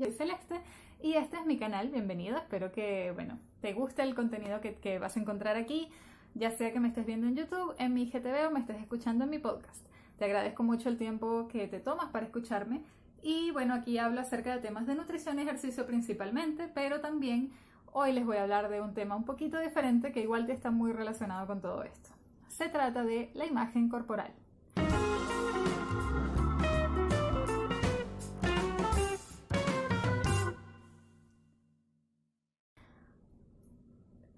[0.00, 0.60] yo soy Celeste
[1.02, 5.16] y este es mi canal, bienvenido, espero que, bueno, te guste el contenido que, vas
[5.16, 5.90] a encontrar aquí,
[6.34, 9.24] ya sea que me estés viendo en YouTube, en mi GTV o me estés escuchando
[9.24, 9.84] en mi podcast.
[10.18, 12.82] Te agradezco mucho el tiempo que te tomas para escucharme
[13.22, 17.50] y bueno, aquí hablo acerca de temas de nutrición y ejercicio principalmente, pero también
[17.92, 20.70] hoy les voy a hablar de un tema un poquito diferente que igual te está
[20.70, 22.08] muy relacionado con todo esto.
[22.48, 24.32] Se trata de la imagen corporal.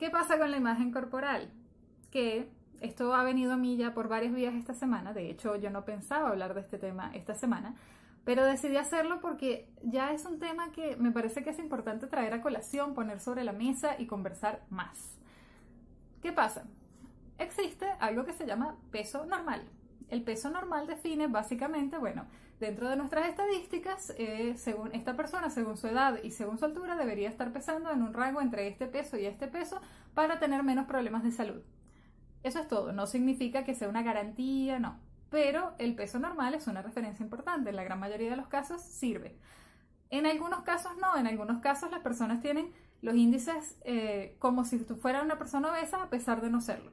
[0.02, 1.48] ¿Qué pasa con la imagen corporal?
[2.10, 2.48] Que
[2.80, 5.84] esto ha venido a mí ya por varios días esta semana, de hecho yo no
[5.84, 7.76] pensaba hablar de este tema esta semana,
[8.24, 12.34] pero decidí hacerlo porque ya es un tema que me parece que es importante traer
[12.34, 15.20] a colación, poner sobre la mesa y conversar más.
[16.20, 16.64] ¿Qué pasa?
[17.38, 19.62] Existe algo que se llama peso normal.
[20.12, 22.26] El peso normal define básicamente, bueno,
[22.60, 26.96] dentro de nuestras estadísticas, eh, según esta persona, según su edad y según su altura,
[26.96, 29.80] debería estar pesando en un rango entre este peso y este peso
[30.12, 31.62] para tener menos problemas de salud.
[32.42, 34.98] Eso es todo, no significa que sea una garantía, no.
[35.30, 38.82] Pero el peso normal es una referencia importante, en la gran mayoría de los casos
[38.82, 39.38] sirve.
[40.10, 44.78] En algunos casos no, en algunos casos las personas tienen los índices eh, como si
[44.80, 46.92] fuera una persona obesa a pesar de no serlo.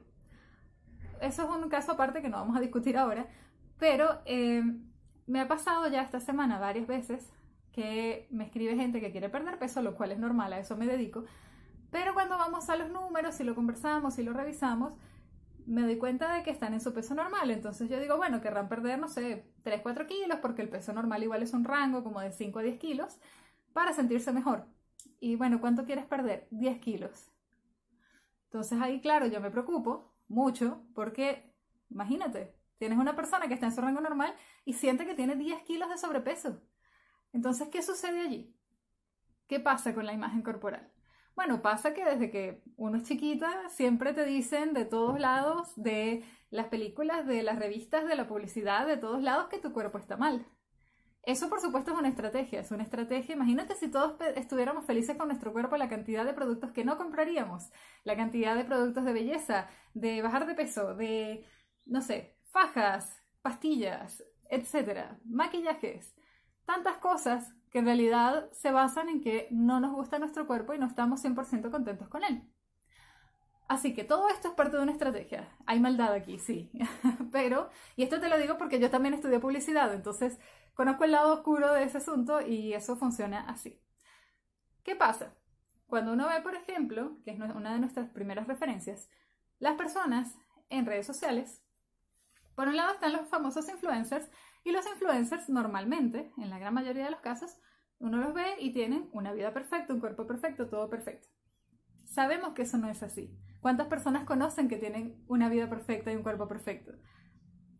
[1.20, 3.26] Eso es un caso aparte que no vamos a discutir ahora,
[3.78, 4.62] pero eh,
[5.26, 7.30] me ha pasado ya esta semana varias veces
[7.72, 10.86] que me escribe gente que quiere perder peso, lo cual es normal, a eso me
[10.86, 11.24] dedico,
[11.90, 14.92] pero cuando vamos a los números y lo conversamos y lo revisamos,
[15.66, 17.50] me doy cuenta de que están en su peso normal.
[17.50, 21.22] Entonces yo digo, bueno, querrán perder, no sé, 3, 4 kilos, porque el peso normal
[21.22, 23.18] igual es un rango como de 5 a 10 kilos,
[23.72, 24.66] para sentirse mejor.
[25.20, 26.48] Y bueno, ¿cuánto quieres perder?
[26.50, 27.30] 10 kilos.
[28.44, 31.52] Entonces ahí, claro, yo me preocupo mucho porque,
[31.90, 35.64] imagínate, Tienes una persona que está en su rango normal y siente que tiene 10
[35.64, 36.62] kilos de sobrepeso.
[37.34, 38.56] Entonces, ¿qué sucede allí?
[39.46, 40.90] ¿Qué pasa con la imagen corporal?
[41.36, 46.24] Bueno, pasa que desde que uno es chiquita siempre te dicen de todos lados, de
[46.48, 50.16] las películas, de las revistas, de la publicidad, de todos lados que tu cuerpo está
[50.16, 50.46] mal.
[51.22, 53.34] Eso por supuesto es una estrategia, es una estrategia.
[53.34, 57.70] Imagínate si todos estuviéramos felices con nuestro cuerpo, la cantidad de productos que no compraríamos,
[58.04, 61.44] la cantidad de productos de belleza, de bajar de peso, de,
[61.84, 66.14] no sé, fajas, pastillas, etcétera, maquillajes,
[66.64, 70.78] tantas cosas que en realidad se basan en que no nos gusta nuestro cuerpo y
[70.78, 72.42] no estamos 100% contentos con él.
[73.70, 75.48] Así que todo esto es parte de una estrategia.
[75.64, 76.72] Hay maldad aquí, sí.
[77.30, 80.40] Pero, y esto te lo digo porque yo también estudié publicidad, entonces
[80.74, 83.80] conozco el lado oscuro de ese asunto y eso funciona así.
[84.82, 85.36] ¿Qué pasa?
[85.86, 89.08] Cuando uno ve, por ejemplo, que es una de nuestras primeras referencias,
[89.60, 90.34] las personas
[90.68, 91.62] en redes sociales
[92.56, 94.28] por un lado están los famosos influencers
[94.64, 97.56] y los influencers normalmente, en la gran mayoría de los casos,
[98.00, 101.28] uno los ve y tienen una vida perfecta, un cuerpo perfecto, todo perfecto.
[102.04, 103.38] Sabemos que eso no es así.
[103.60, 106.92] ¿Cuántas personas conocen que tienen una vida perfecta y un cuerpo perfecto?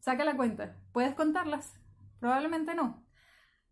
[0.00, 0.76] Saca la cuenta.
[0.92, 1.74] ¿Puedes contarlas?
[2.18, 3.06] Probablemente no.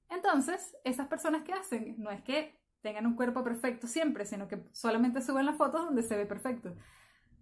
[0.09, 4.65] Entonces, esas personas que hacen no es que tengan un cuerpo perfecto siempre, sino que
[4.73, 6.75] solamente suben las fotos donde se ve perfecto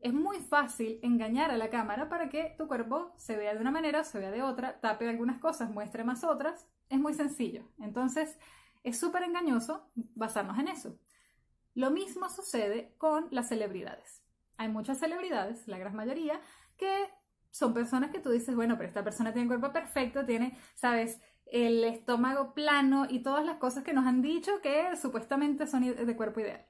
[0.01, 3.71] es muy fácil engañar a la cámara para que tu cuerpo se vea de una
[3.71, 6.67] manera, se vea de otra, tape algunas cosas, muestre más otras.
[6.89, 7.65] Es muy sencillo.
[7.81, 8.39] Entonces,
[8.85, 10.99] es súper engañoso basarnos en eso.
[11.75, 14.23] Lo mismo sucede con las celebridades.
[14.57, 16.41] Hay muchas celebridades, la gran mayoría,
[16.77, 17.11] que
[17.51, 21.21] son personas que tú dices, bueno, pero esta persona tiene un cuerpo perfecto, tiene, sabes,
[21.47, 26.17] el estómago plano y todas las cosas que nos han dicho que supuestamente son de
[26.17, 26.67] cuerpo ideal.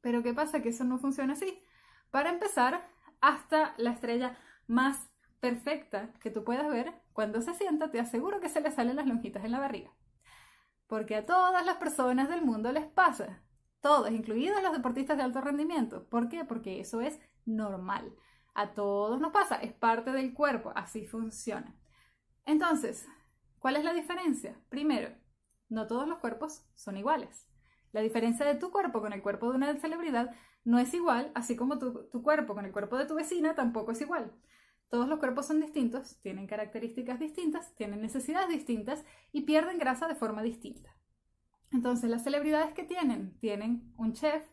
[0.00, 0.62] Pero ¿qué pasa?
[0.62, 1.62] Que eso no funciona así.
[2.10, 2.88] Para empezar,
[3.20, 5.10] hasta la estrella más
[5.40, 9.06] perfecta que tú puedas ver, cuando se sienta, te aseguro que se le salen las
[9.06, 9.90] lonjitas en la barriga.
[10.86, 13.42] Porque a todas las personas del mundo les pasa.
[13.80, 16.08] Todos, incluidos los deportistas de alto rendimiento.
[16.08, 16.44] ¿Por qué?
[16.44, 18.14] Porque eso es normal.
[18.54, 21.74] A todos nos pasa, es parte del cuerpo, así funciona.
[22.44, 23.06] Entonces,
[23.58, 24.60] ¿cuál es la diferencia?
[24.68, 25.14] Primero,
[25.68, 27.46] no todos los cuerpos son iguales.
[27.92, 30.34] La diferencia de tu cuerpo con el cuerpo de una celebridad
[30.64, 34.00] no es igual, así como tu, cuerpo con el cuerpo de tu vecina tampoco es
[34.00, 34.32] igual.
[34.88, 40.16] Todos los cuerpos son distintos, tienen características distintas, tienen necesidades distintas y pierden grasa de
[40.16, 40.90] forma distinta.
[41.72, 44.44] Entonces, las celebridades que tienen, tienen un chef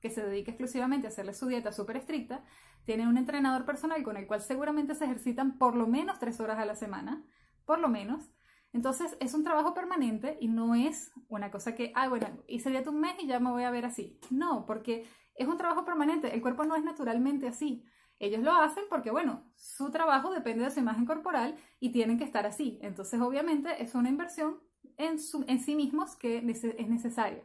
[0.00, 2.44] que se dedica exclusivamente a hacerle su dieta súper estricta,
[2.84, 6.58] tienen un entrenador personal con el cual seguramente se ejercitan por lo menos tres horas
[6.58, 7.24] a la semana,
[7.66, 8.30] por lo menos,
[8.72, 12.90] entonces es un trabajo permanente y no es una cosa que, ah, bueno, hice dieta
[12.90, 14.20] un mes y ya me voy a ver así.
[14.30, 16.32] No, porque es un trabajo permanente.
[16.34, 17.84] El cuerpo no es naturalmente así.
[18.18, 22.24] Ellos lo hacen porque, bueno, su trabajo depende de su imagen corporal y tienen que
[22.24, 22.78] estar así.
[22.82, 24.60] Entonces, obviamente, es una inversión
[24.96, 27.42] en, sí mismos que es necesaria.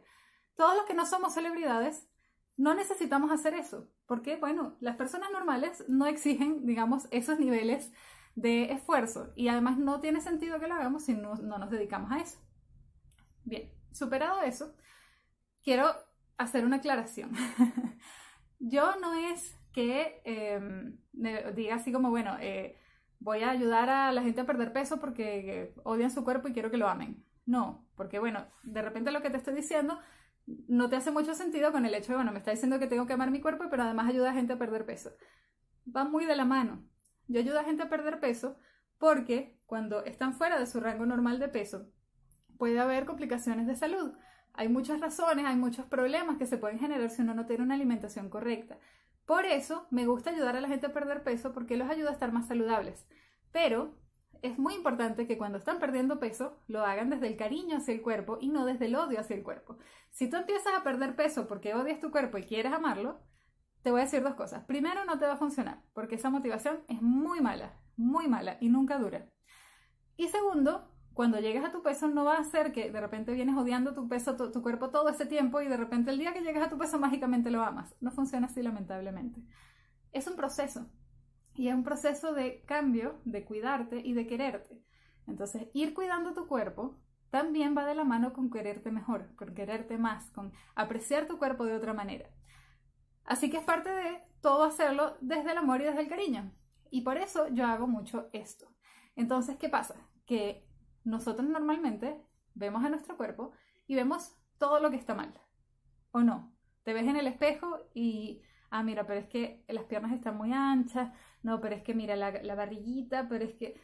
[0.54, 2.08] Todos los que no somos celebridades
[2.56, 7.92] no necesitamos hacer eso, porque, bueno, las personas normales no exigen, digamos, esos niveles
[8.34, 12.18] de esfuerzo y además no tiene sentido que lo hagamos si no, nos dedicamos a
[12.18, 12.38] eso.
[13.44, 14.74] Bien, superado eso,
[15.62, 15.92] quiero
[16.38, 17.32] hacer una aclaración.
[18.58, 22.78] Yo no es que em, diga así como, bueno, eh,
[23.26, 26.70] voy a ayudar a la gente a perder peso porque odian su cuerpo y quiero
[26.70, 27.24] que lo amen.
[27.44, 29.98] No, porque bueno, de repente lo que te estoy diciendo
[30.46, 33.04] no te hace mucho sentido con el hecho de, bueno, me está diciendo que tengo
[33.08, 35.10] que amar mi cuerpo, pero además ayuda a gente a perder peso.
[35.84, 36.84] Va muy de la mano.
[37.26, 38.60] Yo ayudo a gente a perder peso
[38.96, 41.90] porque cuando están fuera de su rango normal de peso,
[42.58, 44.12] puede haber complicaciones de salud.
[44.52, 47.74] Hay muchas razones, hay muchos problemas que se pueden generar si uno no tiene una
[47.74, 48.78] alimentación correcta.
[49.26, 52.12] Por eso me gusta ayudar a la gente a perder peso porque los ayuda a
[52.12, 53.06] estar más saludables.
[53.52, 53.98] Pero
[54.42, 58.02] es muy importante que cuando están perdiendo peso lo hagan desde el cariño hacia el
[58.02, 59.78] cuerpo y no desde el odio hacia el cuerpo.
[60.10, 63.20] Si tú empiezas a perder peso porque odias tu cuerpo y quieres amarlo,
[63.82, 64.64] te voy a decir dos cosas.
[64.64, 68.68] Primero, no te va a funcionar porque esa motivación es muy mala, muy mala y
[68.68, 69.28] nunca dura.
[70.16, 73.56] Y segundo, cuando llegues a tu peso no va a ser que de repente vienes
[73.56, 76.62] odiando tu peso, tu, cuerpo todo ese tiempo y de repente el día que llegues
[76.62, 77.96] a tu peso mágicamente lo amas.
[78.02, 79.40] No funciona así lamentablemente.
[80.12, 80.90] Es un proceso.
[81.54, 84.84] Y es un proceso de cambio, de cuidarte y de quererte.
[85.26, 89.96] Entonces, ir cuidando tu cuerpo también va de la mano con quererte mejor, con quererte
[89.96, 92.28] más, con apreciar tu cuerpo de otra manera.
[93.24, 96.52] Así que es parte de todo hacerlo desde el amor y desde el cariño.
[96.90, 98.66] Y por eso yo hago mucho esto.
[99.14, 99.94] Entonces, ¿qué pasa?
[100.26, 100.66] Que
[101.06, 102.20] nosotros normalmente
[102.54, 103.52] vemos a nuestro cuerpo
[103.86, 105.32] y vemos todo lo que está mal.
[106.10, 106.52] ¿O no?
[106.82, 110.52] Te ves en el espejo y ah, mira, pero es que las piernas están muy
[110.52, 111.12] anchas,
[111.42, 113.80] no, pero es que mira la, barriguita, pero es que,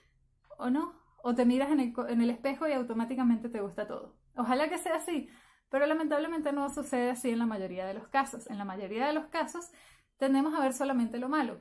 [0.58, 4.16] o no, o te miras en el, en el espejo y automáticamente te gusta todo.
[4.36, 5.28] Ojalá que sea así,
[5.68, 8.48] pero lamentablemente no sucede así en la mayoría de los casos.
[8.50, 9.70] En la mayoría de los casos
[10.16, 11.60] tendemos a ver solamente lo malo.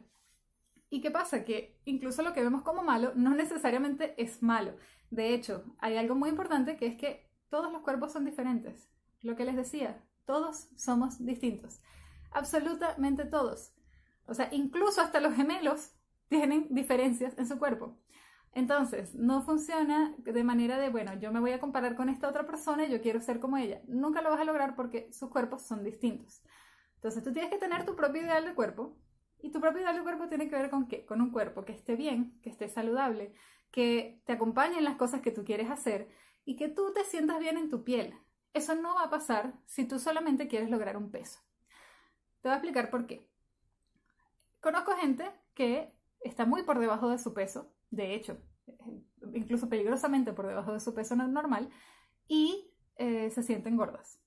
[0.92, 1.44] ¿Y qué pasa?
[1.44, 4.76] Que incluso lo que vemos como malo no necesariamente es malo.
[5.10, 8.88] De hecho, hay algo muy importante que es que todos los cuerpos son diferentes.
[9.22, 11.82] Lo que les decía, todos somos distintos
[12.32, 13.74] absolutamente todos.
[14.26, 15.92] O sea, incluso hasta los gemelos
[16.30, 17.98] tienen diferencias en su cuerpo.
[18.54, 22.46] Entonces, no funciona de manera de, bueno, yo me voy a comparar con esta otra
[22.46, 23.82] persona y yo quiero ser como ella.
[23.88, 26.42] Nunca lo vas a lograr porque sus cuerpos son distintos.
[26.96, 28.98] Entonces, tú tienes que tener tu propio ideal de cuerpo.
[29.42, 31.06] Y tu propio ideal de cuerpo tiene que ver con qué?
[31.06, 33.34] Con un cuerpo que esté bien, que esté saludable,
[33.72, 36.10] que te acompañe en las cosas que tú quieres hacer
[36.46, 38.14] y que tú te sientas bien en tu piel.
[38.54, 41.40] Eso no va a pasar si tú solamente quieres lograr un peso.
[42.42, 43.28] Te voy a explicar por qué.
[44.60, 48.38] Conozco gente que está muy por debajo de su peso, de hecho,
[49.34, 51.70] incluso peligrosamente por debajo de su peso normal,
[52.28, 54.20] y eh, se sienten gordas.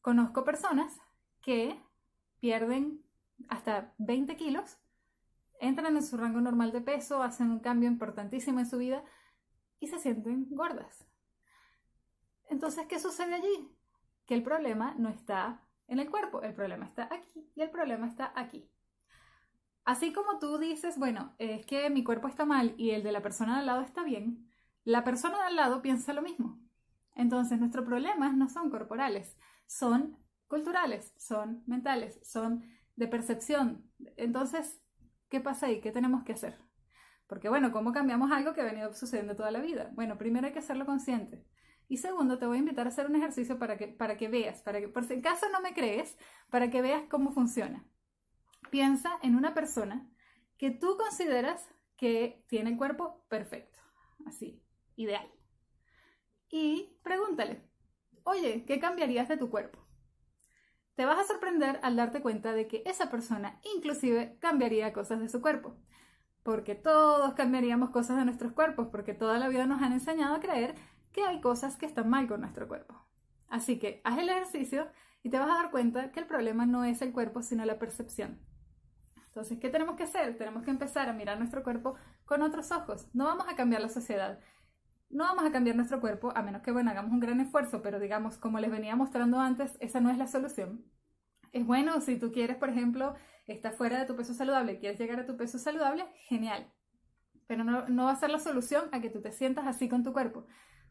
[0.00, 0.98] Conozco personas
[1.40, 1.80] que
[2.40, 3.02] pierden
[3.48, 4.78] hasta 20 kilos,
[5.60, 9.04] entran en su rango normal de peso, hacen un cambio importantísimo en su vida
[9.78, 11.06] y se sienten gordas.
[12.48, 13.76] Entonces, ¿qué sucede allí?
[14.26, 16.42] Que el problema no está en el cuerpo.
[16.42, 18.70] El problema está aquí y el problema está aquí.
[19.84, 23.22] Así como tú dices, bueno, es que mi cuerpo está mal y el de la
[23.22, 24.48] persona de al lado está bien,
[24.84, 26.60] la persona de al lado piensa lo mismo.
[27.14, 30.16] Entonces, nuestros problemas no son corporales, son
[30.48, 32.64] culturales, son mentales, son
[33.00, 33.90] de percepción.
[34.18, 34.78] Entonces,
[35.30, 35.80] ¿qué pasa ahí?
[35.80, 36.58] ¿Qué tenemos que hacer?
[37.26, 39.90] Porque bueno, ¿cómo cambiamos algo que ha venido sucediendo toda la vida?
[39.94, 41.46] Bueno, primero hay que hacerlo consciente.
[41.88, 44.60] Y segundo, te voy a invitar a hacer un ejercicio para que, para que veas,
[44.60, 46.18] para que, por si en caso no me crees,
[46.50, 47.86] para que veas cómo funciona.
[48.70, 50.06] Piensa en una persona
[50.58, 51.66] que tú consideras
[51.96, 53.80] que tiene el cuerpo perfecto,
[54.26, 54.62] así,
[54.96, 55.26] ideal.
[56.50, 57.66] Y pregúntale,
[58.24, 59.89] oye, ¿qué cambiarías de tu cuerpo?
[61.00, 65.30] Te vas a sorprender al darte cuenta de que esa persona inclusive cambiaría cosas de
[65.30, 65.74] su cuerpo.
[66.42, 70.40] Porque todos cambiaríamos cosas de nuestros cuerpos, porque toda la vida nos han enseñado a
[70.40, 70.74] creer
[71.10, 73.02] que hay cosas que están mal con nuestro cuerpo.
[73.48, 74.88] Así que haz el ejercicio
[75.22, 77.78] y te vas a dar cuenta que el problema no es el cuerpo, sino la
[77.78, 78.38] percepción.
[79.28, 80.36] Entonces, ¿qué tenemos que hacer?
[80.36, 81.94] Tenemos que empezar a mirar nuestro cuerpo
[82.26, 83.08] con otros ojos.
[83.14, 84.38] No vamos a cambiar la sociedad.
[85.10, 87.98] No vamos a cambiar nuestro cuerpo, a menos que, bueno, hagamos un gran esfuerzo, pero
[87.98, 90.84] digamos, como les venía mostrando antes, esa no es la solución.
[91.52, 93.14] Es bueno si tú quieres, por ejemplo,
[93.46, 96.72] estar fuera de tu peso saludable, quieres llegar a tu peso saludable, genial.
[97.48, 100.04] Pero no, no va a ser la solución a que tú te sientas así con
[100.04, 100.46] tu cuerpo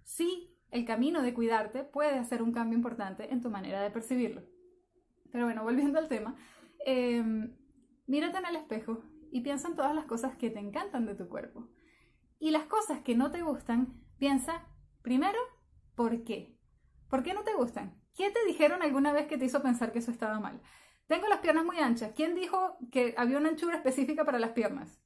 [0.09, 4.43] sí el camino de cuidarte puede hacer un cambio importante en tu manera de percibirlo.
[5.31, 6.35] Pero bueno, volviendo al tema,
[6.85, 7.55] em,
[8.07, 11.27] mírate en el espejo y piensa en todas las cosas que te encantan de tu
[11.27, 11.67] cuerpo.
[12.39, 14.65] Y las cosas que no te gustan, piensa
[15.01, 15.39] primero
[15.95, 16.55] ¿por qué?
[17.09, 17.99] ¿Por qué no te gustan?
[18.15, 20.61] ¿Qué te dijeron alguna vez que te hizo pensar que eso estaba mal?
[21.07, 22.11] Tengo las piernas muy anchas.
[22.15, 25.01] ¿Quién dijo que había una anchura específica para las piernas?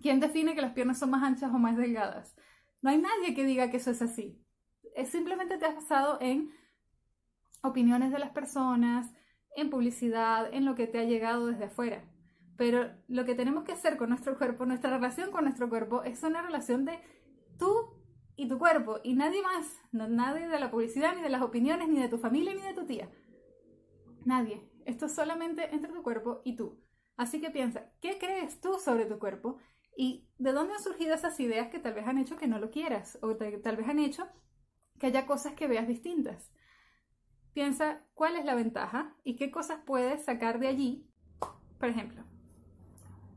[0.00, 2.36] ¿Quién define que las piernas son más anchas o más delgadas?
[2.82, 4.40] No hay nadie que diga que eso es así.
[4.94, 6.50] Es simplemente te has basado en
[7.62, 9.12] opiniones de las personas,
[9.56, 12.04] en publicidad, en lo que te ha llegado desde afuera.
[12.56, 16.22] Pero lo que tenemos que hacer con nuestro cuerpo, nuestra relación con nuestro cuerpo, es
[16.22, 16.98] una relación de
[17.58, 17.99] tú
[18.40, 22.00] y tu cuerpo y nadie más, nadie de la publicidad, ni de las opiniones, ni
[22.00, 23.10] de tu familia, ni de tu tía.
[24.24, 24.66] Nadie.
[24.86, 26.82] Esto es solamente entre tu cuerpo y tú.
[27.18, 29.58] Así que piensa, ¿qué crees tú sobre tu cuerpo?
[29.94, 32.70] ¿Y de dónde han surgido esas ideas que tal vez han hecho que no lo
[32.70, 33.18] quieras?
[33.20, 34.26] O tal vez han hecho
[34.98, 36.50] que haya cosas que veas distintas.
[37.52, 41.06] Piensa cuál es la ventaja y qué cosas puedes sacar de allí.
[41.78, 42.24] Por ejemplo,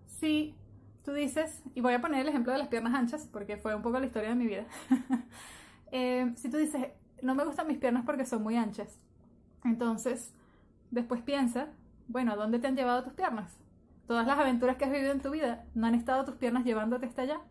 [0.05, 0.55] si
[1.03, 3.81] tú dices, y voy a poner el ejemplo de las piernas anchas porque fue un
[3.81, 4.65] poco la historia de mi vida.
[5.95, 6.87] Eh, si tú dices,
[7.21, 8.99] no me gustan mis piernas porque son muy anchas,
[9.63, 10.33] entonces
[10.89, 11.67] después piensa,
[12.07, 13.51] bueno, ¿a dónde te han llevado tus piernas?
[14.07, 17.05] Todas las aventuras que has vivido en tu vida, ¿no han estado tus piernas llevándote
[17.05, 17.41] hasta allá?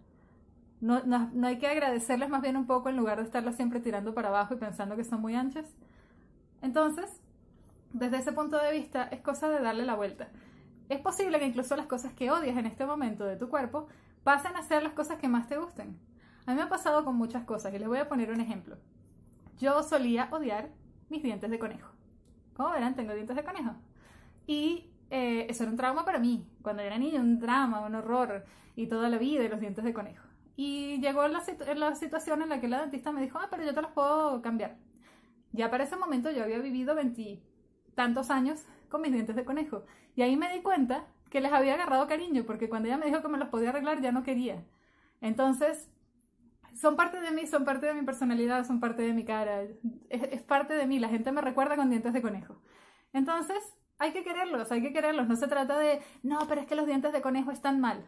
[0.80, 3.78] No, no, no hay que agradecerles más bien un poco en lugar de estarlas siempre
[3.78, 5.66] tirando para abajo y pensando que son muy anchas.
[6.62, 7.08] Entonces,
[7.92, 10.30] desde ese punto de vista, es cosa de darle la vuelta.
[10.92, 13.86] Es posible que incluso las cosas que odias en este momento de tu cuerpo
[14.24, 15.98] pasen a ser las cosas que más te gusten.
[16.44, 18.76] A mí me ha pasado con muchas cosas y les voy a poner un ejemplo.
[19.58, 20.68] Yo solía odiar
[21.08, 21.90] mis dientes de conejo.
[22.52, 23.74] Como verán, tengo dientes de conejo.
[24.46, 26.46] Y eh, eso era un trauma para mí.
[26.60, 28.44] Cuando era niña, un drama, un horror
[28.76, 30.26] y toda la vida de los dientes de conejo.
[30.56, 31.42] Y llegó la,
[31.74, 34.42] la situación en la que la dentista me dijo, ah, pero yo te los puedo
[34.42, 34.76] cambiar.
[35.52, 39.84] Ya para ese momento yo había vivido veintitantos años con mis dientes de conejo.
[40.14, 43.22] Y ahí me di cuenta que les había agarrado cariño, porque cuando ella me dijo
[43.22, 44.64] que me los podía arreglar ya no quería.
[45.20, 45.90] Entonces,
[46.80, 49.62] son parte de mí, son parte de mi personalidad, son parte de mi cara,
[50.10, 52.60] es, parte de mí, la gente me recuerda con dientes de conejo.
[53.12, 53.58] Entonces,
[53.98, 56.86] hay que quererlos, hay que quererlos, no se trata de, no, pero es que los
[56.86, 58.04] dientes de conejo están mal.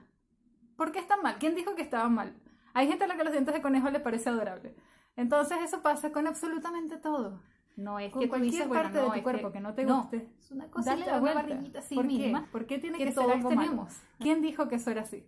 [0.76, 1.36] ¿Por qué están mal?
[1.38, 2.34] ¿Quién dijo que estaban mal?
[2.74, 4.74] Hay gente a la que los dientes de conejo le parece adorable.
[5.16, 7.40] Entonces eso pasa con absolutamente todo.
[7.76, 10.28] No es que cualquier parte de tu cuerpo que, no te guste.
[10.38, 12.34] Es una cosa la barriguita así ¿Por Qué?
[12.52, 14.00] ¿Por qué tiene que, ser algo tenemos?
[14.18, 15.26] ¿Quién dijo que eso era así?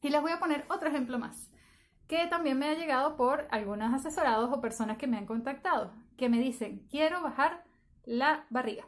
[0.00, 1.50] Y les voy a poner otro ejemplo más,
[2.06, 6.28] que también me ha llegado por algunos asesorados o personas que me han contactado, que
[6.28, 7.64] me dicen, quiero bajar
[8.04, 8.86] la barriga.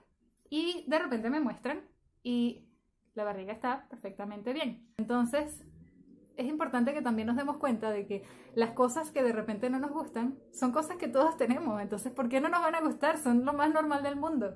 [0.48, 1.82] Y de repente me muestran
[2.22, 2.64] y
[3.14, 4.88] la barriga está perfectamente bien.
[4.96, 5.62] Entonces,
[6.40, 9.78] es importante que también nos demos cuenta de que las cosas que de repente no
[9.78, 11.80] nos gustan son cosas que todos tenemos.
[11.82, 13.18] Entonces, ¿por qué no nos van a gustar?
[13.18, 14.54] Son lo más normal del mundo.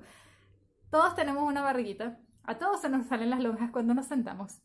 [0.89, 2.19] Todos tenemos una barriguita.
[2.43, 4.61] A todos se nos salen las lonjas cuando nos sentamos.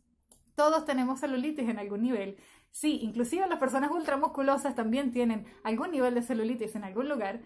[0.55, 2.39] Todos tenemos celulitis en algún nivel.
[2.71, 7.41] Sí, inclusive las personas ultramusculosas también tienen algún nivel de celulitis en algún lugar.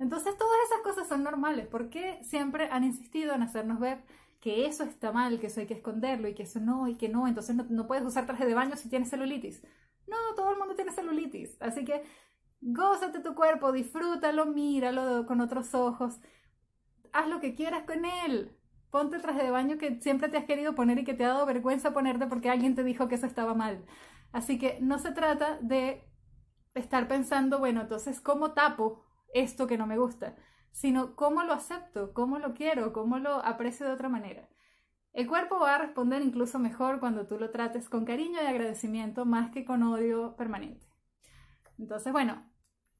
[0.00, 1.68] Entonces todas esas cosas son normales.
[1.68, 4.02] ¿Por qué siempre han insistido en hacernos ver
[4.40, 7.08] que eso está mal, que eso hay que esconderlo y que eso no y que
[7.08, 9.62] no, entonces no, puedes usar traje de baño si tienes celulitis.
[10.06, 12.02] No, todo el mundo tiene celulitis, así que
[12.60, 16.20] gózate tu cuerpo, disfrútalo, míralo con otros ojos,
[17.12, 18.56] haz lo que quieras con él.
[18.90, 21.28] Ponte el traje de baño que siempre te has querido poner y que te ha
[21.28, 23.84] dado vergüenza ponerte porque alguien te dijo que eso estaba mal.
[24.32, 26.04] Así que no se trata de
[26.74, 30.36] estar pensando, bueno, entonces, ¿cómo tapo esto que no me gusta?
[30.72, 34.48] Sino cómo lo acepto, cómo lo quiero, cómo lo aprecio de otra manera.
[35.12, 39.24] El cuerpo va a responder incluso mejor cuando tú lo trates con cariño y agradecimiento
[39.24, 40.86] más que con odio permanente.
[41.78, 42.44] Entonces, bueno,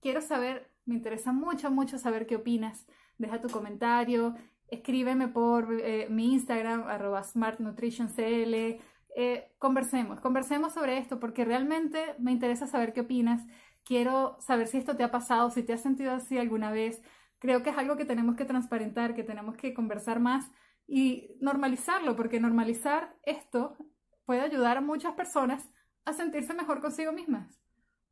[0.01, 2.87] quiero saber, me interesa mucho, mucho saber qué opinas.
[3.19, 4.35] Deja tu comentario,
[4.69, 8.81] escríbeme por eh, mi Instagram, arroba smartnutritioncl.
[9.17, 13.47] Eh, conversemos, conversemos sobre esto porque realmente me interesa saber qué opinas.
[13.85, 17.03] Quiero saber si esto te ha pasado, si te has sentido así alguna vez
[17.41, 20.51] creo que es algo que tenemos que transparentar, que tenemos que conversar más
[20.87, 23.77] y normalizarlo, porque normalizar esto
[24.25, 25.69] puede ayudar a muchas personas
[26.05, 27.61] a sentirse mejor consigo mismas.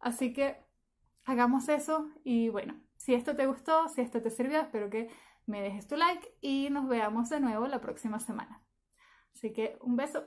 [0.00, 0.56] Así que
[1.24, 5.08] hagamos eso y bueno, si esto te gustó, si esto te sirvió, espero que
[5.46, 8.62] me dejes tu like y nos veamos de nuevo la próxima semana.
[9.34, 10.26] Así que un beso.